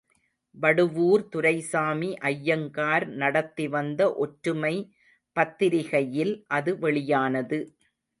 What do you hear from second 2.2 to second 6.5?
ஐயங்கார் நடத்தி வந்த ஒற்றுமை பத்திரிகையில்